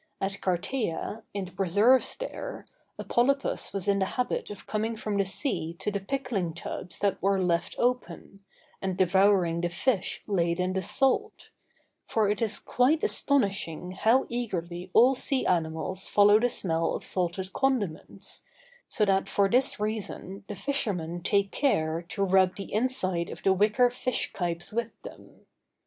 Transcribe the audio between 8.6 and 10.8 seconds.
and devouring the fish laid in